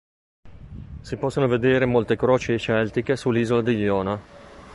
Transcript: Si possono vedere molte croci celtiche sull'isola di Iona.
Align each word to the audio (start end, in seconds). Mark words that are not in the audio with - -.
Si 1.01 1.15
possono 1.17 1.47
vedere 1.47 1.85
molte 1.85 2.15
croci 2.15 2.57
celtiche 2.57 3.15
sull'isola 3.15 3.61
di 3.61 3.75
Iona. 3.77 4.19